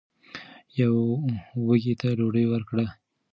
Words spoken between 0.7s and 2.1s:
یو وږي ته